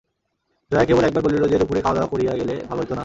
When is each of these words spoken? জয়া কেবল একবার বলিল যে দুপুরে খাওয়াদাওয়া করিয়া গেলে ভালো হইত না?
জয়া 0.71 0.85
কেবল 0.85 1.03
একবার 1.03 1.23
বলিল 1.23 1.43
যে 1.47 1.57
দুপুরে 1.57 1.81
খাওয়াদাওয়া 1.81 2.09
করিয়া 2.09 2.33
গেলে 2.35 2.55
ভালো 2.69 2.81
হইত 2.81 2.91
না? 2.91 2.99